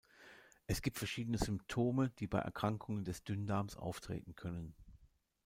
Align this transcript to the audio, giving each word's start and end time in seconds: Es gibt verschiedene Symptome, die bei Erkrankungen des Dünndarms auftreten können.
Es 0.65 0.81
gibt 0.81 0.97
verschiedene 0.97 1.37
Symptome, 1.37 2.09
die 2.17 2.25
bei 2.25 2.39
Erkrankungen 2.39 3.03
des 3.05 3.23
Dünndarms 3.23 3.75
auftreten 3.77 4.35
können. 4.35 4.73